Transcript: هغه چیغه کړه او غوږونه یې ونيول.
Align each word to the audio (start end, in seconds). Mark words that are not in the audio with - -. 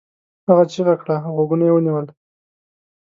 هغه 0.47 0.63
چیغه 0.71 0.95
کړه 1.01 1.15
او 1.25 1.31
غوږونه 1.35 1.63
یې 1.67 1.73
ونيول. 1.73 2.05